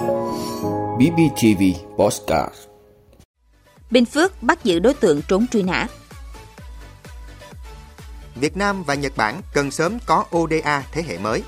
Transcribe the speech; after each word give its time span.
BBTV 0.00 1.62
Postcard 1.98 2.54
Bình 3.90 4.04
Phước 4.04 4.42
bắt 4.42 4.64
giữ 4.64 4.78
đối 4.78 4.94
tượng 4.94 5.22
trốn 5.28 5.46
truy 5.46 5.62
nã. 5.62 5.86
Việt 8.34 8.56
Nam 8.56 8.82
và 8.82 8.94
Nhật 8.94 9.12
Bản 9.16 9.40
cần 9.54 9.70
sớm 9.70 9.98
có 10.06 10.24
ODA 10.36 10.84
thế 10.92 11.02
hệ 11.02 11.18
mới. 11.18 11.42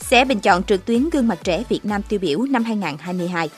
Sẽ 0.00 0.24
bình 0.24 0.40
chọn 0.40 0.64
trực 0.64 0.84
tuyến 0.84 1.10
gương 1.10 1.28
mặt 1.28 1.38
trẻ 1.44 1.62
Việt 1.68 1.84
Nam 1.84 2.02
tiêu 2.02 2.18
biểu 2.18 2.42
năm 2.42 2.64
2022. 2.64 3.50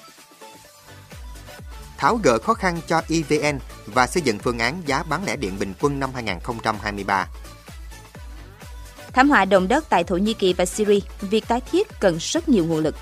Tháo 1.97 2.17
gỡ 2.17 2.39
khó 2.39 2.55
khăn 2.55 2.81
cho 2.87 3.03
EVN 3.09 3.59
và 3.87 4.07
xây 4.07 4.23
dựng 4.23 4.39
phương 4.39 4.59
án 4.59 4.83
giá 4.87 5.03
bán 5.03 5.25
lẻ 5.25 5.37
điện 5.37 5.59
bình 5.59 5.75
quân 5.81 6.01
năm 6.01 6.11
2023. 6.15 7.29
Thảm 9.13 9.31
họa 9.31 9.45
động 9.45 9.69
đất 9.69 9.85
tại 9.89 10.05
Thổ 10.05 10.17
Nhĩ 10.17 10.35
Kỳ 10.35 10.53
và 10.53 10.65
Syria, 10.65 11.01
việc 11.21 11.49
tái 11.49 11.61
thiết 11.73 12.01
cần 12.01 12.17
rất 12.21 12.49
nhiều 12.49 12.65
nguồn 12.65 12.79
lực. 12.79 12.95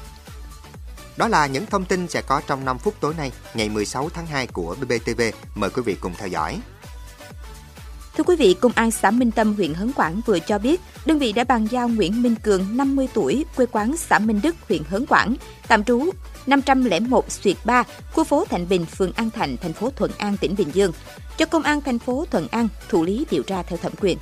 Đó 1.17 1.29
là 1.29 1.47
những 1.47 1.67
thông 1.67 1.85
tin 1.85 2.09
sẽ 2.09 2.23
có 2.23 2.41
trong 2.47 2.65
5 2.65 2.79
phút 2.79 2.95
tối 3.01 3.15
nay, 3.19 3.33
ngày 3.55 3.69
16 3.69 4.11
tháng 4.15 4.27
2 4.27 4.47
của 4.47 4.77
BBTV. 4.81 5.21
Mời 5.55 5.71
quý 5.71 5.83
vị 5.83 5.97
cùng 6.01 6.13
theo 6.19 6.29
dõi. 6.29 6.61
Thưa 8.17 8.25
quý 8.25 8.37
vị, 8.37 8.55
Công 8.61 8.73
an 8.75 8.91
xã 8.91 9.11
Minh 9.11 9.31
Tâm, 9.31 9.55
huyện 9.55 9.75
Hớn 9.75 9.93
Quản 9.97 10.21
vừa 10.27 10.39
cho 10.39 10.59
biết, 10.59 10.81
đơn 11.07 11.19
vị 11.19 11.33
đã 11.33 11.45
bàn 11.45 11.67
giao 11.71 11.89
Nguyễn 11.89 12.23
Minh 12.23 12.35
Cường, 12.43 12.77
50 12.77 13.09
tuổi, 13.15 13.45
quê 13.57 13.67
quán 13.67 13.97
xã 13.97 14.19
Minh 14.19 14.41
Đức, 14.43 14.57
huyện 14.69 14.83
Hớn 14.89 15.05
Quản, 15.09 15.35
tạm 15.69 15.85
trú 15.85 16.11
501 16.47 17.33
Xuyệt 17.33 17.57
3, 17.65 17.83
khu 18.13 18.25
phố 18.25 18.45
Thạnh 18.45 18.69
Bình, 18.69 18.87
phường 18.87 19.13
An 19.13 19.31
Thạnh, 19.31 19.57
thành 19.57 19.73
phố 19.73 19.91
Thuận 19.97 20.11
An, 20.19 20.37
tỉnh 20.37 20.55
Bình 20.59 20.71
Dương, 20.73 20.93
cho 21.39 21.47
Công 21.47 21.63
an 21.63 21.81
thành 21.81 21.99
phố 21.99 22.27
Thuận 22.31 22.49
An 22.49 22.69
thủ 22.89 23.05
lý 23.05 23.27
điều 23.31 23.43
tra 23.43 23.63
theo 23.63 23.79
thẩm 23.79 23.93
quyền. 24.01 24.19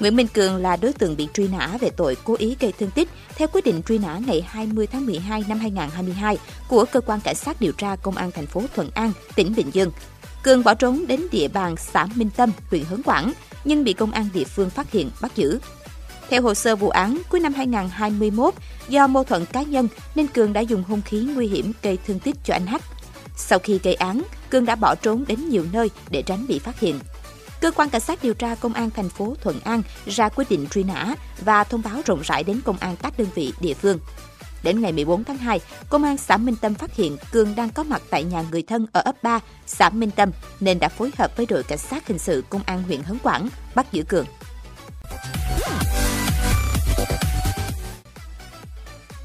Nguyễn 0.00 0.16
Minh 0.16 0.26
Cường 0.26 0.56
là 0.56 0.76
đối 0.76 0.92
tượng 0.92 1.16
bị 1.16 1.28
truy 1.34 1.48
nã 1.48 1.76
về 1.80 1.90
tội 1.90 2.16
cố 2.24 2.36
ý 2.38 2.56
gây 2.60 2.72
thương 2.78 2.90
tích 2.90 3.08
theo 3.36 3.48
quyết 3.52 3.64
định 3.64 3.82
truy 3.82 3.98
nã 3.98 4.20
ngày 4.26 4.44
20 4.48 4.86
tháng 4.86 5.06
12 5.06 5.44
năm 5.48 5.58
2022 5.58 6.38
của 6.68 6.84
cơ 6.92 7.00
quan 7.00 7.20
cảnh 7.20 7.34
sát 7.34 7.60
điều 7.60 7.72
tra 7.72 7.96
công 7.96 8.16
an 8.16 8.30
thành 8.30 8.46
phố 8.46 8.62
Thuận 8.74 8.90
An, 8.94 9.12
tỉnh 9.34 9.54
Bình 9.56 9.70
Dương. 9.72 9.90
Cường 10.42 10.64
bỏ 10.64 10.74
trốn 10.74 11.06
đến 11.06 11.26
địa 11.32 11.48
bàn 11.48 11.76
xã 11.76 12.06
Minh 12.14 12.30
Tâm, 12.36 12.50
huyện 12.70 12.84
Hớn 12.84 13.02
Quản, 13.04 13.32
nhưng 13.64 13.84
bị 13.84 13.92
công 13.92 14.10
an 14.10 14.28
địa 14.34 14.44
phương 14.44 14.70
phát 14.70 14.92
hiện 14.92 15.10
bắt 15.20 15.36
giữ. 15.36 15.58
Theo 16.30 16.42
hồ 16.42 16.54
sơ 16.54 16.76
vụ 16.76 16.88
án, 16.88 17.18
cuối 17.30 17.40
năm 17.40 17.54
2021, 17.54 18.54
do 18.88 19.06
mâu 19.06 19.24
thuẫn 19.24 19.46
cá 19.46 19.62
nhân 19.62 19.88
nên 20.14 20.26
Cường 20.26 20.52
đã 20.52 20.60
dùng 20.60 20.84
hung 20.84 21.02
khí 21.02 21.28
nguy 21.34 21.46
hiểm 21.46 21.72
gây 21.82 21.98
thương 22.06 22.18
tích 22.18 22.36
cho 22.44 22.54
anh 22.54 22.66
H. 22.66 22.76
Sau 23.36 23.58
khi 23.58 23.80
gây 23.82 23.94
án, 23.94 24.22
Cường 24.50 24.64
đã 24.64 24.74
bỏ 24.74 24.94
trốn 24.94 25.24
đến 25.28 25.48
nhiều 25.48 25.64
nơi 25.72 25.90
để 26.10 26.22
tránh 26.22 26.46
bị 26.46 26.58
phát 26.58 26.80
hiện. 26.80 26.98
Cơ 27.60 27.70
quan 27.70 27.90
cảnh 27.90 28.00
sát 28.00 28.22
điều 28.22 28.34
tra 28.34 28.54
công 28.54 28.72
an 28.72 28.90
thành 28.90 29.08
phố 29.08 29.34
Thuận 29.42 29.60
An 29.60 29.82
ra 30.06 30.28
quyết 30.28 30.50
định 30.50 30.66
truy 30.70 30.82
nã 30.82 31.14
và 31.40 31.64
thông 31.64 31.82
báo 31.82 32.02
rộng 32.06 32.20
rãi 32.24 32.44
đến 32.44 32.60
công 32.64 32.76
an 32.76 32.96
các 33.02 33.18
đơn 33.18 33.28
vị 33.34 33.52
địa 33.60 33.74
phương. 33.74 33.98
Đến 34.62 34.80
ngày 34.80 34.92
14 34.92 35.24
tháng 35.24 35.36
2, 35.36 35.60
công 35.88 36.04
an 36.04 36.16
xã 36.16 36.36
Minh 36.36 36.56
Tâm 36.60 36.74
phát 36.74 36.96
hiện 36.96 37.16
Cường 37.32 37.54
đang 37.54 37.70
có 37.70 37.82
mặt 37.82 38.02
tại 38.10 38.24
nhà 38.24 38.44
người 38.50 38.62
thân 38.62 38.86
ở 38.92 39.00
ấp 39.00 39.22
3, 39.22 39.40
xã 39.66 39.90
Minh 39.90 40.10
Tâm 40.10 40.30
nên 40.60 40.78
đã 40.78 40.88
phối 40.88 41.10
hợp 41.18 41.36
với 41.36 41.46
đội 41.46 41.62
cảnh 41.62 41.78
sát 41.78 42.06
hình 42.06 42.18
sự 42.18 42.44
công 42.50 42.62
an 42.66 42.82
huyện 42.82 43.02
Hớn 43.02 43.18
Quản 43.22 43.48
bắt 43.74 43.92
giữ 43.92 44.02
Cường. 44.02 44.26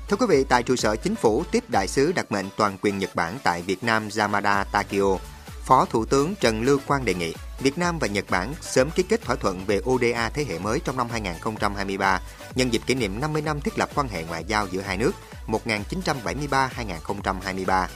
Thưa 0.09 0.17
quý 0.17 0.25
vị, 0.29 0.43
tại 0.49 0.63
trụ 0.63 0.75
sở 0.75 0.95
chính 0.95 1.15
phủ 1.15 1.43
tiếp 1.51 1.63
đại 1.69 1.87
sứ 1.87 2.11
đặc 2.11 2.31
mệnh 2.31 2.45
toàn 2.57 2.77
quyền 2.81 2.97
Nhật 2.97 3.15
Bản 3.15 3.37
tại 3.43 3.61
Việt 3.61 3.83
Nam 3.83 4.09
Yamada 4.17 4.63
Takio, 4.63 5.17
Phó 5.65 5.85
Thủ 5.85 6.05
tướng 6.05 6.35
Trần 6.35 6.61
Lưu 6.61 6.79
Quang 6.87 7.05
đề 7.05 7.13
nghị 7.13 7.33
Việt 7.59 7.77
Nam 7.77 7.99
và 7.99 8.07
Nhật 8.07 8.25
Bản 8.29 8.53
sớm 8.61 8.91
ký 8.91 9.03
kết 9.03 9.21
thỏa 9.21 9.35
thuận 9.35 9.65
về 9.65 9.81
ODA 9.89 10.29
thế 10.29 10.45
hệ 10.49 10.59
mới 10.59 10.79
trong 10.79 10.97
năm 10.97 11.07
2023 11.11 12.21
nhân 12.55 12.73
dịp 12.73 12.81
kỷ 12.85 12.95
niệm 12.95 13.19
50 13.19 13.41
năm 13.41 13.61
thiết 13.61 13.77
lập 13.77 13.89
quan 13.95 14.07
hệ 14.07 14.23
ngoại 14.23 14.43
giao 14.43 14.67
giữa 14.67 14.81
hai 14.81 14.97
nước 14.97 15.11
1973-2023. 15.47 17.87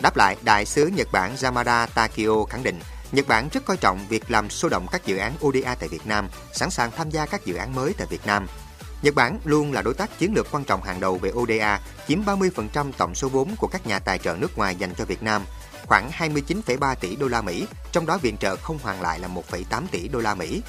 Đáp 0.00 0.16
lại, 0.16 0.36
Đại 0.42 0.66
sứ 0.66 0.86
Nhật 0.86 1.08
Bản 1.12 1.36
Yamada 1.42 1.86
Takio 1.86 2.44
khẳng 2.50 2.62
định 2.62 2.80
Nhật 3.12 3.28
Bản 3.28 3.48
rất 3.52 3.64
coi 3.64 3.76
trọng 3.76 3.98
việc 4.08 4.30
làm 4.30 4.50
sôi 4.50 4.70
động 4.70 4.86
các 4.92 5.06
dự 5.06 5.16
án 5.16 5.32
ODA 5.46 5.74
tại 5.74 5.88
Việt 5.88 6.06
Nam, 6.06 6.28
sẵn 6.52 6.70
sàng 6.70 6.90
tham 6.96 7.10
gia 7.10 7.26
các 7.26 7.44
dự 7.44 7.54
án 7.54 7.74
mới 7.74 7.94
tại 7.98 8.06
Việt 8.10 8.26
Nam. 8.26 8.46
Nhật 9.02 9.14
Bản 9.14 9.38
luôn 9.44 9.72
là 9.72 9.82
đối 9.82 9.94
tác 9.94 10.18
chiến 10.18 10.34
lược 10.34 10.46
quan 10.52 10.64
trọng 10.64 10.82
hàng 10.82 11.00
đầu 11.00 11.18
về 11.18 11.32
ODA, 11.34 11.80
chiếm 12.08 12.24
30% 12.24 12.92
tổng 12.92 13.14
số 13.14 13.28
vốn 13.28 13.54
của 13.58 13.66
các 13.66 13.86
nhà 13.86 13.98
tài 13.98 14.18
trợ 14.18 14.36
nước 14.36 14.58
ngoài 14.58 14.76
dành 14.76 14.94
cho 14.98 15.04
Việt 15.04 15.22
Nam, 15.22 15.42
khoảng 15.86 16.10
29,3 16.10 16.94
tỷ 16.94 17.16
đô 17.16 17.28
la 17.28 17.42
Mỹ, 17.42 17.66
trong 17.92 18.06
đó 18.06 18.18
viện 18.18 18.36
trợ 18.36 18.56
không 18.56 18.78
hoàn 18.82 19.02
lại 19.02 19.20
là 19.20 19.28
1,8 19.28 19.82
tỷ 19.90 20.08
đô 20.08 20.18
la 20.18 20.34
Mỹ. 20.34 20.62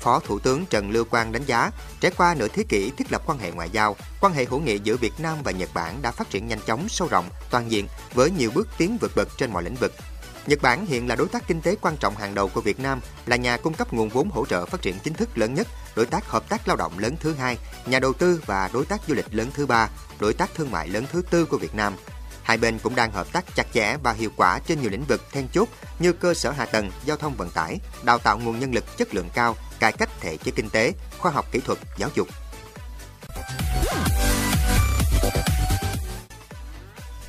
Phó 0.00 0.20
Thủ 0.20 0.38
tướng 0.38 0.66
Trần 0.66 0.90
Lưu 0.90 1.04
Quang 1.04 1.32
đánh 1.32 1.44
giá, 1.44 1.70
trải 2.00 2.12
qua 2.16 2.34
nửa 2.34 2.48
thế 2.48 2.62
kỷ 2.68 2.90
thiết 2.90 3.12
lập 3.12 3.22
quan 3.26 3.38
hệ 3.38 3.50
ngoại 3.50 3.70
giao, 3.70 3.96
quan 4.20 4.32
hệ 4.32 4.44
hữu 4.44 4.60
nghị 4.60 4.78
giữa 4.78 4.96
Việt 4.96 5.12
Nam 5.18 5.38
và 5.44 5.52
Nhật 5.52 5.68
Bản 5.74 6.02
đã 6.02 6.10
phát 6.10 6.30
triển 6.30 6.48
nhanh 6.48 6.60
chóng, 6.66 6.88
sâu 6.88 7.08
rộng, 7.08 7.28
toàn 7.50 7.70
diện 7.70 7.86
với 8.14 8.30
nhiều 8.30 8.50
bước 8.54 8.68
tiến 8.78 8.98
vượt 9.00 9.12
bậc 9.16 9.28
trên 9.38 9.52
mọi 9.52 9.62
lĩnh 9.62 9.74
vực. 9.74 9.92
Nhật 10.46 10.62
Bản 10.62 10.86
hiện 10.86 11.08
là 11.08 11.16
đối 11.16 11.28
tác 11.28 11.48
kinh 11.48 11.60
tế 11.60 11.76
quan 11.80 11.96
trọng 11.96 12.16
hàng 12.16 12.34
đầu 12.34 12.48
của 12.48 12.60
Việt 12.60 12.80
Nam, 12.80 13.00
là 13.26 13.36
nhà 13.36 13.56
cung 13.56 13.74
cấp 13.74 13.92
nguồn 13.92 14.08
vốn 14.08 14.30
hỗ 14.30 14.46
trợ 14.46 14.66
phát 14.66 14.82
triển 14.82 14.98
chính 15.04 15.14
thức 15.14 15.38
lớn 15.38 15.54
nhất, 15.54 15.66
đối 15.96 16.06
tác 16.06 16.28
hợp 16.28 16.48
tác 16.48 16.68
lao 16.68 16.76
động 16.76 16.98
lớn 16.98 17.16
thứ 17.20 17.34
hai, 17.34 17.58
nhà 17.86 17.98
đầu 17.98 18.12
tư 18.12 18.42
và 18.46 18.70
đối 18.72 18.84
tác 18.86 19.00
du 19.08 19.14
lịch 19.14 19.34
lớn 19.34 19.50
thứ 19.54 19.66
ba, 19.66 19.88
đối 20.20 20.34
tác 20.34 20.54
thương 20.54 20.70
mại 20.70 20.88
lớn 20.88 21.04
thứ 21.12 21.22
tư 21.30 21.44
của 21.44 21.58
Việt 21.58 21.74
Nam. 21.74 21.94
Hai 22.44 22.56
bên 22.56 22.78
cũng 22.82 22.94
đang 22.94 23.12
hợp 23.12 23.32
tác 23.32 23.44
chặt 23.56 23.66
chẽ 23.74 23.96
và 24.02 24.12
hiệu 24.12 24.30
quả 24.36 24.58
trên 24.66 24.80
nhiều 24.80 24.90
lĩnh 24.90 25.04
vực 25.04 25.20
then 25.32 25.48
chốt 25.52 25.68
như 25.98 26.12
cơ 26.12 26.34
sở 26.34 26.50
hạ 26.50 26.64
tầng, 26.64 26.90
giao 27.04 27.16
thông 27.16 27.34
vận 27.34 27.50
tải, 27.50 27.78
đào 28.02 28.18
tạo 28.18 28.38
nguồn 28.38 28.58
nhân 28.58 28.74
lực 28.74 28.96
chất 28.96 29.14
lượng 29.14 29.28
cao, 29.34 29.56
cải 29.80 29.92
cách 29.92 30.10
thể 30.20 30.36
chế 30.36 30.52
kinh 30.56 30.70
tế, 30.70 30.92
khoa 31.18 31.32
học 31.32 31.46
kỹ 31.52 31.60
thuật, 31.60 31.78
giáo 31.98 32.10
dục. 32.14 32.28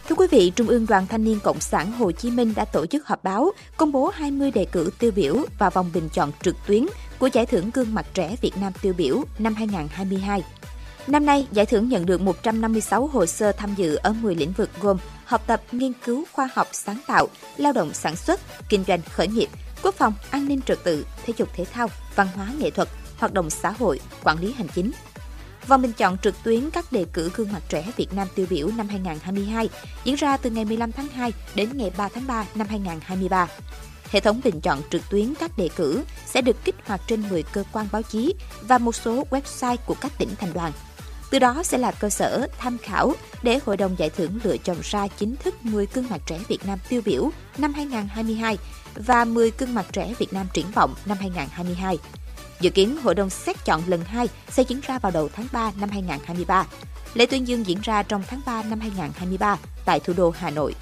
Thưa 0.09 0.15
quý 0.15 0.27
vị, 0.31 0.51
Trung 0.55 0.67
ương 0.67 0.85
Đoàn 0.85 1.07
Thanh 1.07 1.23
niên 1.23 1.39
Cộng 1.39 1.59
sản 1.59 1.91
Hồ 1.91 2.11
Chí 2.11 2.31
Minh 2.31 2.53
đã 2.55 2.65
tổ 2.65 2.85
chức 2.85 3.07
họp 3.07 3.23
báo 3.23 3.51
công 3.77 3.91
bố 3.91 4.11
20 4.13 4.51
đề 4.51 4.65
cử 4.65 4.89
tiêu 4.99 5.11
biểu 5.11 5.35
và 5.59 5.69
vòng 5.69 5.91
bình 5.93 6.09
chọn 6.09 6.31
trực 6.41 6.55
tuyến 6.67 6.85
của 7.19 7.27
Giải 7.27 7.45
thưởng 7.45 7.69
Gương 7.73 7.93
mặt 7.93 8.05
trẻ 8.13 8.35
Việt 8.41 8.57
Nam 8.61 8.73
tiêu 8.81 8.93
biểu 8.97 9.23
năm 9.39 9.55
2022. 9.55 10.43
Năm 11.07 11.25
nay, 11.25 11.47
giải 11.51 11.65
thưởng 11.65 11.89
nhận 11.89 12.05
được 12.05 12.21
156 12.21 13.07
hồ 13.07 13.25
sơ 13.25 13.51
tham 13.51 13.75
dự 13.75 13.95
ở 13.95 14.13
10 14.13 14.35
lĩnh 14.35 14.51
vực 14.51 14.69
gồm 14.81 14.97
học 15.25 15.43
tập, 15.47 15.61
nghiên 15.71 15.91
cứu, 16.05 16.23
khoa 16.31 16.49
học, 16.53 16.67
sáng 16.71 16.99
tạo, 17.07 17.27
lao 17.57 17.73
động 17.73 17.93
sản 17.93 18.15
xuất, 18.15 18.39
kinh 18.69 18.83
doanh 18.87 18.99
khởi 19.11 19.27
nghiệp, 19.27 19.49
quốc 19.83 19.95
phòng, 19.95 20.13
an 20.31 20.47
ninh 20.47 20.61
trật 20.61 20.83
tự, 20.83 21.05
thể 21.25 21.33
dục 21.37 21.49
thể 21.55 21.65
thao, 21.65 21.87
văn 22.15 22.27
hóa 22.35 22.47
nghệ 22.59 22.69
thuật, 22.69 22.87
hoạt 23.17 23.33
động 23.33 23.49
xã 23.49 23.69
hội, 23.69 23.99
quản 24.23 24.39
lý 24.39 24.53
hành 24.53 24.67
chính. 24.75 24.91
Vòng 25.67 25.81
bình 25.81 25.91
chọn 25.97 26.17
trực 26.17 26.35
tuyến 26.43 26.69
các 26.69 26.91
đề 26.91 27.05
cử 27.13 27.31
gương 27.35 27.51
mặt 27.51 27.61
trẻ 27.69 27.91
Việt 27.97 28.13
Nam 28.13 28.27
tiêu 28.35 28.45
biểu 28.49 28.69
năm 28.77 28.87
2022 28.87 29.69
diễn 30.03 30.15
ra 30.15 30.37
từ 30.37 30.49
ngày 30.49 30.65
15 30.65 30.91
tháng 30.91 31.07
2 31.07 31.33
đến 31.55 31.69
ngày 31.73 31.91
3 31.97 32.09
tháng 32.09 32.27
3 32.27 32.45
năm 32.55 32.67
2023. 32.67 33.47
Hệ 34.11 34.19
thống 34.19 34.41
bình 34.43 34.61
chọn 34.61 34.81
trực 34.89 35.01
tuyến 35.09 35.33
các 35.39 35.57
đề 35.57 35.69
cử 35.75 36.03
sẽ 36.25 36.41
được 36.41 36.55
kích 36.63 36.75
hoạt 36.85 37.01
trên 37.07 37.29
10 37.29 37.43
cơ 37.43 37.63
quan 37.71 37.87
báo 37.91 38.01
chí 38.01 38.33
và 38.61 38.77
một 38.77 38.95
số 38.95 39.23
website 39.29 39.77
của 39.85 39.95
các 40.01 40.11
tỉnh 40.17 40.29
thành 40.39 40.53
đoàn. 40.53 40.71
Từ 41.29 41.39
đó 41.39 41.63
sẽ 41.63 41.77
là 41.77 41.91
cơ 41.91 42.09
sở 42.09 42.47
tham 42.57 42.77
khảo 42.77 43.13
để 43.43 43.59
Hội 43.65 43.77
đồng 43.77 43.95
Giải 43.97 44.09
thưởng 44.09 44.39
lựa 44.43 44.57
chọn 44.57 44.77
ra 44.83 45.07
chính 45.07 45.35
thức 45.35 45.65
10 45.65 45.87
gương 45.93 46.09
mặt 46.09 46.21
trẻ 46.25 46.39
Việt 46.47 46.65
Nam 46.65 46.79
tiêu 46.89 47.01
biểu 47.05 47.29
năm 47.57 47.73
2022 47.73 48.57
và 48.95 49.25
10 49.25 49.51
gương 49.57 49.73
mặt 49.75 49.85
trẻ 49.91 50.13
Việt 50.19 50.33
Nam 50.33 50.47
triển 50.53 50.65
vọng 50.75 50.95
năm 51.05 51.17
2022. 51.19 51.97
Dự 52.59 52.69
kiến 52.69 52.97
Hội 52.97 53.15
đồng 53.15 53.29
xét 53.29 53.65
chọn 53.65 53.81
lần 53.87 54.01
2 54.05 54.27
sẽ 54.49 54.63
diễn 54.63 54.79
ra 54.87 54.99
vào 54.99 55.11
đầu 55.11 55.29
tháng 55.33 55.47
3 55.51 55.71
năm 55.79 55.89
2023. 55.89 56.65
Lễ 57.13 57.25
tuyên 57.25 57.47
dương 57.47 57.65
diễn 57.65 57.79
ra 57.81 58.03
trong 58.03 58.23
tháng 58.27 58.41
3 58.45 58.63
năm 58.63 58.79
2023 58.79 59.57
tại 59.85 59.99
thủ 59.99 60.13
đô 60.17 60.29
Hà 60.29 60.49
Nội. 60.49 60.75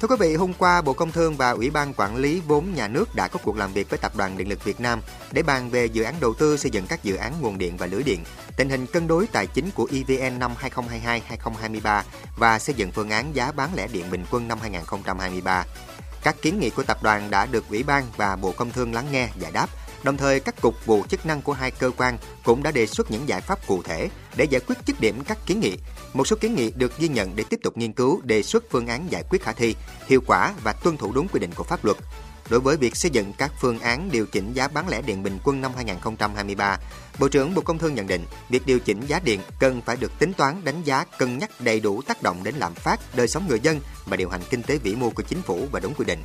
Thưa 0.00 0.08
quý 0.08 0.16
vị, 0.18 0.34
hôm 0.34 0.52
qua 0.58 0.82
Bộ 0.82 0.92
Công 0.92 1.12
Thương 1.12 1.36
và 1.36 1.50
Ủy 1.50 1.70
ban 1.70 1.94
Quản 1.94 2.16
lý 2.16 2.42
vốn 2.46 2.74
nhà 2.74 2.88
nước 2.88 3.14
đã 3.14 3.28
có 3.28 3.40
cuộc 3.44 3.56
làm 3.56 3.72
việc 3.72 3.90
với 3.90 3.98
Tập 3.98 4.12
đoàn 4.16 4.38
Điện 4.38 4.48
lực 4.48 4.64
Việt 4.64 4.80
Nam 4.80 5.00
để 5.32 5.42
bàn 5.42 5.70
về 5.70 5.86
dự 5.86 6.02
án 6.02 6.14
đầu 6.20 6.34
tư 6.34 6.56
xây 6.56 6.70
dựng 6.70 6.86
các 6.86 7.04
dự 7.04 7.16
án 7.16 7.32
nguồn 7.40 7.58
điện 7.58 7.76
và 7.76 7.86
lưới 7.86 8.02
điện, 8.02 8.24
tình 8.56 8.68
hình 8.68 8.86
cân 8.86 9.08
đối 9.08 9.26
tài 9.26 9.46
chính 9.46 9.70
của 9.74 9.88
EVN 9.92 10.38
năm 10.38 10.52
2022-2023 10.60 12.02
và 12.36 12.58
xây 12.58 12.74
dựng 12.74 12.90
phương 12.92 13.10
án 13.10 13.34
giá 13.34 13.52
bán 13.52 13.70
lẻ 13.74 13.86
điện 13.92 14.10
bình 14.10 14.24
quân 14.30 14.48
năm 14.48 14.58
2023. 14.62 15.64
Các 16.22 16.36
kiến 16.42 16.60
nghị 16.60 16.70
của 16.70 16.82
tập 16.82 17.02
đoàn 17.02 17.30
đã 17.30 17.46
được 17.46 17.64
Ủy 17.68 17.82
ban 17.82 18.04
và 18.16 18.36
Bộ 18.36 18.52
Công 18.52 18.72
Thương 18.72 18.94
lắng 18.94 19.06
nghe, 19.12 19.28
giải 19.38 19.52
đáp. 19.52 19.66
Đồng 20.02 20.16
thời, 20.16 20.40
các 20.40 20.60
cục 20.60 20.86
vụ 20.86 21.04
chức 21.08 21.26
năng 21.26 21.42
của 21.42 21.52
hai 21.52 21.70
cơ 21.70 21.90
quan 21.96 22.18
cũng 22.44 22.62
đã 22.62 22.70
đề 22.70 22.86
xuất 22.86 23.10
những 23.10 23.28
giải 23.28 23.40
pháp 23.40 23.66
cụ 23.66 23.82
thể 23.82 24.08
để 24.36 24.44
giải 24.44 24.60
quyết 24.66 24.76
dứt 24.86 25.00
điểm 25.00 25.22
các 25.26 25.38
kiến 25.46 25.60
nghị. 25.60 25.76
Một 26.14 26.26
số 26.26 26.36
kiến 26.40 26.54
nghị 26.54 26.70
được 26.70 26.98
ghi 26.98 27.08
nhận 27.08 27.36
để 27.36 27.44
tiếp 27.50 27.60
tục 27.62 27.76
nghiên 27.76 27.92
cứu, 27.92 28.20
đề 28.24 28.42
xuất 28.42 28.64
phương 28.70 28.86
án 28.86 29.10
giải 29.10 29.22
quyết 29.30 29.42
khả 29.42 29.52
thi, 29.52 29.74
hiệu 30.06 30.20
quả 30.26 30.54
và 30.62 30.72
tuân 30.72 30.96
thủ 30.96 31.12
đúng 31.12 31.28
quy 31.28 31.40
định 31.40 31.50
của 31.54 31.64
pháp 31.64 31.84
luật. 31.84 31.96
Đối 32.50 32.60
với 32.60 32.76
việc 32.76 32.96
xây 32.96 33.10
dựng 33.10 33.32
các 33.38 33.52
phương 33.60 33.78
án 33.78 34.10
điều 34.12 34.26
chỉnh 34.26 34.52
giá 34.52 34.68
bán 34.68 34.88
lẻ 34.88 35.02
điện 35.02 35.22
bình 35.22 35.38
quân 35.44 35.60
năm 35.60 35.72
2023, 35.76 36.78
Bộ 37.18 37.28
trưởng 37.28 37.54
Bộ 37.54 37.62
Công 37.62 37.78
Thương 37.78 37.94
nhận 37.94 38.06
định 38.06 38.24
việc 38.48 38.66
điều 38.66 38.78
chỉnh 38.78 39.00
giá 39.06 39.20
điện 39.24 39.40
cần 39.60 39.82
phải 39.86 39.96
được 39.96 40.18
tính 40.18 40.32
toán 40.32 40.64
đánh 40.64 40.82
giá 40.82 41.04
cân 41.18 41.38
nhắc 41.38 41.50
đầy 41.60 41.80
đủ 41.80 42.02
tác 42.02 42.22
động 42.22 42.44
đến 42.44 42.54
lạm 42.54 42.74
phát, 42.74 43.00
đời 43.16 43.28
sống 43.28 43.46
người 43.48 43.60
dân 43.60 43.80
và 44.06 44.16
điều 44.16 44.28
hành 44.28 44.40
kinh 44.50 44.62
tế 44.62 44.78
vĩ 44.78 44.94
mô 44.94 45.10
của 45.10 45.22
chính 45.22 45.42
phủ 45.42 45.68
và 45.72 45.80
đúng 45.80 45.94
quy 45.94 46.04
định. 46.04 46.22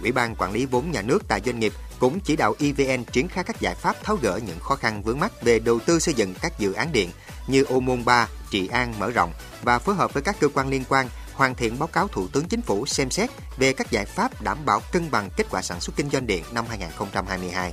Ủy 0.00 0.12
ban 0.12 0.36
quản 0.36 0.52
lý 0.52 0.66
vốn 0.66 0.90
nhà 0.90 1.02
nước 1.02 1.22
tại 1.28 1.40
doanh 1.46 1.60
nghiệp 1.60 1.72
cũng 1.98 2.20
chỉ 2.20 2.36
đạo 2.36 2.54
EVN 2.58 3.04
triển 3.04 3.28
khai 3.28 3.44
các 3.44 3.60
giải 3.60 3.74
pháp 3.74 3.96
tháo 4.04 4.16
gỡ 4.16 4.40
những 4.46 4.58
khó 4.58 4.76
khăn 4.76 5.02
vướng 5.02 5.20
mắt 5.20 5.42
về 5.42 5.58
đầu 5.58 5.78
tư 5.80 5.98
xây 5.98 6.14
dựng 6.14 6.34
các 6.42 6.58
dự 6.58 6.72
án 6.72 6.92
điện 6.92 7.10
như 7.46 7.64
Ô 7.64 7.80
Môn 7.80 8.04
3, 8.04 8.28
Trị 8.50 8.68
An 8.68 8.94
mở 8.98 9.10
rộng 9.10 9.32
và 9.62 9.78
phối 9.78 9.94
hợp 9.94 10.14
với 10.14 10.22
các 10.22 10.36
cơ 10.40 10.48
quan 10.48 10.68
liên 10.68 10.84
quan 10.88 11.08
hoàn 11.34 11.54
thiện 11.54 11.78
báo 11.78 11.86
cáo 11.86 12.08
Thủ 12.08 12.28
tướng 12.32 12.48
Chính 12.48 12.62
phủ 12.62 12.86
xem 12.86 13.10
xét 13.10 13.30
về 13.56 13.72
các 13.72 13.90
giải 13.90 14.04
pháp 14.04 14.42
đảm 14.42 14.58
bảo 14.64 14.80
cân 14.92 15.10
bằng 15.10 15.30
kết 15.36 15.46
quả 15.50 15.62
sản 15.62 15.80
xuất 15.80 15.96
kinh 15.96 16.10
doanh 16.10 16.26
điện 16.26 16.44
năm 16.52 16.64
2022. 16.68 17.72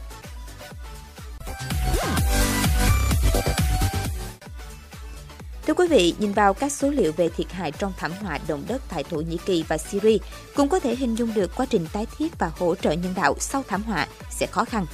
Thưa 5.67 5.73
quý 5.73 5.88
vị, 5.88 6.13
nhìn 6.19 6.31
vào 6.31 6.53
các 6.53 6.71
số 6.71 6.89
liệu 6.89 7.12
về 7.12 7.29
thiệt 7.29 7.51
hại 7.51 7.71
trong 7.71 7.94
thảm 7.97 8.12
họa 8.21 8.39
động 8.47 8.63
đất 8.67 8.81
tại 8.89 9.03
Thổ 9.03 9.17
Nhĩ 9.17 9.38
Kỳ 9.45 9.63
và 9.67 9.77
Syria, 9.77 10.17
cũng 10.56 10.69
có 10.69 10.79
thể 10.79 10.95
hình 10.95 11.15
dung 11.15 11.33
được 11.33 11.51
quá 11.56 11.65
trình 11.69 11.88
tái 11.94 12.06
thiết 12.17 12.39
và 12.39 12.51
hỗ 12.59 12.75
trợ 12.75 12.91
nhân 12.91 13.13
đạo 13.15 13.35
sau 13.39 13.63
thảm 13.67 13.83
họa 13.83 14.07
sẽ 14.31 14.47
khó 14.47 14.65
khăn. 14.65 14.85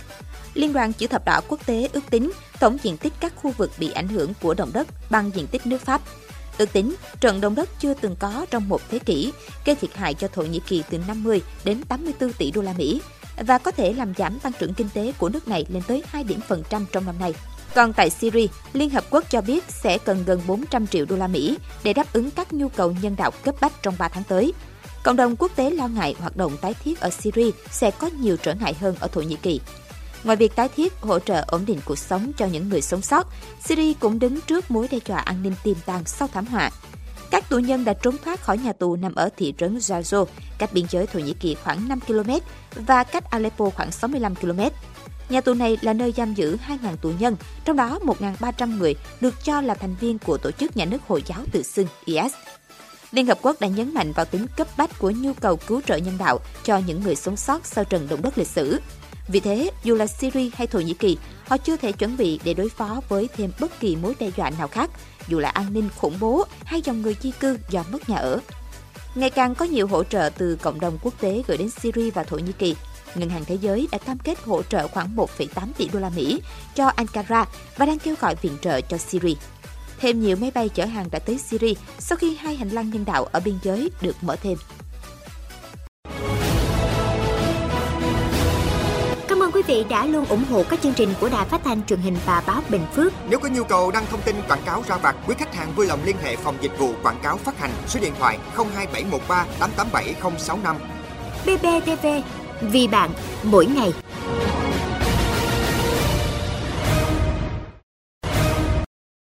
Liên 0.53 0.73
đoàn 0.73 0.93
Chữ 0.93 1.07
thập 1.07 1.25
đỏ 1.25 1.41
quốc 1.47 1.65
tế 1.65 1.89
ước 1.93 2.01
tính 2.09 2.31
tổng 2.59 2.77
diện 2.83 2.97
tích 2.97 3.13
các 3.19 3.33
khu 3.35 3.51
vực 3.51 3.71
bị 3.79 3.91
ảnh 3.91 4.07
hưởng 4.07 4.33
của 4.41 4.53
động 4.53 4.71
đất 4.73 4.87
bằng 5.09 5.31
diện 5.35 5.47
tích 5.47 5.67
nước 5.67 5.81
Pháp. 5.81 6.01
Ước 6.57 6.73
tính, 6.73 6.95
trận 7.19 7.41
động 7.41 7.55
đất 7.55 7.69
chưa 7.79 7.93
từng 7.93 8.15
có 8.19 8.45
trong 8.51 8.69
một 8.69 8.81
thế 8.89 8.99
kỷ, 8.99 9.33
gây 9.65 9.75
thiệt 9.75 9.95
hại 9.95 10.13
cho 10.13 10.27
Thổ 10.27 10.41
Nhĩ 10.41 10.59
Kỳ 10.67 10.83
từ 10.89 10.97
50 11.07 11.41
đến 11.63 11.81
84 11.89 12.33
tỷ 12.33 12.51
đô 12.51 12.61
la 12.61 12.73
Mỹ 12.77 13.01
và 13.37 13.57
có 13.57 13.71
thể 13.71 13.93
làm 13.93 14.13
giảm 14.17 14.39
tăng 14.39 14.53
trưởng 14.59 14.73
kinh 14.73 14.89
tế 14.93 15.13
của 15.17 15.29
nước 15.29 15.47
này 15.47 15.65
lên 15.69 15.83
tới 15.87 16.03
2 16.07 16.23
điểm 16.23 16.39
phần 16.47 16.63
trăm 16.69 16.85
trong 16.91 17.05
năm 17.05 17.15
nay. 17.19 17.33
Còn 17.75 17.93
tại 17.93 18.09
Syria, 18.09 18.47
Liên 18.73 18.89
Hợp 18.89 19.03
Quốc 19.09 19.23
cho 19.29 19.41
biết 19.41 19.63
sẽ 19.69 19.97
cần 19.97 20.23
gần 20.25 20.41
400 20.47 20.87
triệu 20.87 21.05
đô 21.05 21.15
la 21.15 21.27
Mỹ 21.27 21.57
để 21.83 21.93
đáp 21.93 22.13
ứng 22.13 22.31
các 22.31 22.53
nhu 22.53 22.69
cầu 22.69 22.95
nhân 23.01 23.15
đạo 23.17 23.31
cấp 23.43 23.55
bách 23.61 23.83
trong 23.83 23.95
3 23.99 24.07
tháng 24.07 24.23
tới. 24.23 24.53
Cộng 25.03 25.15
đồng 25.15 25.35
quốc 25.35 25.51
tế 25.55 25.69
lo 25.69 25.87
ngại 25.87 26.15
hoạt 26.19 26.37
động 26.37 26.57
tái 26.61 26.73
thiết 26.83 26.99
ở 26.99 27.09
Syria 27.09 27.51
sẽ 27.71 27.91
có 27.91 28.09
nhiều 28.19 28.37
trở 28.37 28.53
ngại 28.53 28.73
hơn 28.73 28.95
ở 28.99 29.07
Thổ 29.07 29.21
Nhĩ 29.21 29.35
Kỳ. 29.35 29.61
Ngoài 30.23 30.37
việc 30.37 30.55
tái 30.55 30.69
thiết 30.75 30.93
hỗ 31.01 31.19
trợ 31.19 31.43
ổn 31.47 31.65
định 31.65 31.79
cuộc 31.85 31.97
sống 31.97 32.31
cho 32.37 32.45
những 32.45 32.69
người 32.69 32.81
sống 32.81 33.01
sót, 33.01 33.27
Syria 33.65 33.93
cũng 33.99 34.19
đứng 34.19 34.41
trước 34.41 34.71
mối 34.71 34.87
đe 34.91 34.97
dọa 35.05 35.19
an 35.19 35.43
ninh 35.43 35.53
tiềm 35.63 35.75
tàng 35.85 36.05
sau 36.05 36.27
thảm 36.33 36.45
họa. 36.45 36.71
Các 37.31 37.49
tù 37.49 37.59
nhân 37.59 37.85
đã 37.85 37.93
trốn 37.93 38.15
thoát 38.25 38.41
khỏi 38.41 38.57
nhà 38.57 38.73
tù 38.73 38.95
nằm 38.95 39.15
ở 39.15 39.29
thị 39.37 39.53
trấn 39.57 39.77
Zazo, 39.77 40.25
cách 40.57 40.73
biên 40.73 40.85
giới 40.89 41.07
Thổ 41.07 41.19
Nhĩ 41.19 41.33
Kỳ 41.33 41.55
khoảng 41.63 41.87
5 41.87 41.99
km 41.99 42.31
và 42.75 43.03
cách 43.03 43.31
Aleppo 43.31 43.69
khoảng 43.69 43.91
65 43.91 44.35
km. 44.35 44.59
Nhà 45.29 45.41
tù 45.41 45.53
này 45.53 45.77
là 45.81 45.93
nơi 45.93 46.13
giam 46.17 46.33
giữ 46.33 46.57
2.000 46.67 46.95
tù 46.95 47.11
nhân, 47.19 47.35
trong 47.65 47.75
đó 47.75 47.99
1.300 48.03 48.77
người 48.77 48.95
được 49.21 49.43
cho 49.43 49.61
là 49.61 49.73
thành 49.73 49.95
viên 49.99 50.19
của 50.19 50.37
tổ 50.37 50.51
chức 50.51 50.77
nhà 50.77 50.85
nước 50.85 50.97
Hồi 51.07 51.23
giáo 51.25 51.39
tự 51.51 51.63
xưng 51.63 51.87
IS. 52.05 52.33
Liên 53.11 53.25
Hợp 53.25 53.37
Quốc 53.41 53.59
đã 53.59 53.67
nhấn 53.67 53.93
mạnh 53.93 54.11
vào 54.11 54.25
tính 54.25 54.45
cấp 54.57 54.67
bách 54.77 54.99
của 54.99 55.11
nhu 55.11 55.33
cầu 55.33 55.57
cứu 55.57 55.81
trợ 55.87 55.95
nhân 55.95 56.17
đạo 56.17 56.39
cho 56.63 56.77
những 56.77 57.03
người 57.03 57.15
sống 57.15 57.37
sót 57.37 57.65
sau 57.65 57.83
trận 57.83 58.07
động 58.09 58.21
đất 58.21 58.37
lịch 58.37 58.47
sử. 58.47 58.79
Vì 59.27 59.39
thế, 59.39 59.71
dù 59.83 59.95
là 59.95 60.07
Syria 60.07 60.49
hay 60.53 60.67
Thổ 60.67 60.79
Nhĩ 60.79 60.93
Kỳ, 60.93 61.17
họ 61.47 61.57
chưa 61.57 61.77
thể 61.77 61.91
chuẩn 61.91 62.17
bị 62.17 62.39
để 62.43 62.53
đối 62.53 62.69
phó 62.69 63.01
với 63.09 63.29
thêm 63.37 63.51
bất 63.59 63.79
kỳ 63.79 63.95
mối 63.95 64.15
đe 64.19 64.29
dọa 64.37 64.49
nào 64.49 64.67
khác, 64.67 64.89
dù 65.27 65.39
là 65.39 65.49
an 65.49 65.73
ninh 65.73 65.89
khủng 65.97 66.17
bố 66.19 66.45
hay 66.65 66.81
dòng 66.81 67.01
người 67.01 67.15
di 67.21 67.31
cư 67.31 67.57
do 67.69 67.83
mất 67.91 68.09
nhà 68.09 68.17
ở. 68.17 68.39
Ngày 69.15 69.29
càng 69.29 69.55
có 69.55 69.65
nhiều 69.65 69.87
hỗ 69.87 70.03
trợ 70.03 70.29
từ 70.37 70.55
cộng 70.55 70.79
đồng 70.79 70.97
quốc 71.01 71.13
tế 71.19 71.43
gửi 71.47 71.57
đến 71.57 71.69
Syria 71.69 72.09
và 72.09 72.23
Thổ 72.23 72.37
Nhĩ 72.37 72.51
Kỳ. 72.51 72.75
Ngân 73.15 73.29
hàng 73.29 73.45
Thế 73.45 73.55
giới 73.61 73.87
đã 73.91 73.97
cam 73.97 74.17
kết 74.19 74.37
hỗ 74.45 74.63
trợ 74.63 74.87
khoảng 74.87 75.15
1,8 75.15 75.47
tỷ 75.77 75.89
đô 75.93 75.99
la 75.99 76.09
Mỹ 76.09 76.41
cho 76.75 76.87
Ankara 76.95 77.45
và 77.77 77.85
đang 77.85 77.99
kêu 77.99 78.15
gọi 78.21 78.35
viện 78.35 78.57
trợ 78.61 78.81
cho 78.81 78.97
Syria. 78.97 79.33
Thêm 79.99 80.21
nhiều 80.21 80.35
máy 80.35 80.51
bay 80.55 80.69
chở 80.69 80.85
hàng 80.85 81.07
đã 81.11 81.19
tới 81.19 81.37
Syria 81.37 81.73
sau 81.99 82.17
khi 82.17 82.35
hai 82.35 82.55
hành 82.55 82.69
lang 82.69 82.89
nhân 82.89 83.05
đạo 83.05 83.25
ở 83.25 83.39
biên 83.39 83.55
giới 83.63 83.89
được 84.01 84.15
mở 84.21 84.35
thêm. 84.35 84.57
Cảm 89.27 89.43
ơn 89.43 89.51
quý 89.51 89.61
vị 89.67 89.85
đã 89.89 90.05
luôn 90.05 90.25
ủng 90.25 90.43
hộ 90.49 90.63
các 90.69 90.81
chương 90.81 90.93
trình 90.93 91.13
của 91.19 91.29
Đài 91.29 91.45
Phát 91.45 91.61
thanh 91.63 91.85
truyền 91.85 91.99
hình 91.99 92.17
và 92.25 92.43
báo 92.47 92.61
Bình 92.69 92.85
Phước. 92.95 93.13
Nếu 93.29 93.39
có 93.39 93.49
nhu 93.49 93.63
cầu 93.63 93.91
đăng 93.91 94.05
thông 94.05 94.21
tin 94.21 94.35
quảng 94.47 94.61
cáo 94.65 94.83
ra 94.87 94.97
vặt, 94.97 95.15
quý 95.27 95.35
khách 95.37 95.55
hàng 95.55 95.73
vui 95.75 95.87
lòng 95.87 95.99
liên 96.05 96.15
hệ 96.23 96.35
phòng 96.35 96.57
dịch 96.61 96.77
vụ 96.77 96.93
quảng 97.03 97.19
cáo 97.23 97.37
phát 97.37 97.59
hành 97.59 97.71
số 97.87 97.99
điện 97.99 98.13
thoại 98.19 98.37
02713 98.55 99.45
887065. 99.59 100.75
BBTV, 101.45 102.07
vì 102.61 102.87
bạn, 102.87 103.09
mỗi 103.43 103.65
ngày. 103.65 103.93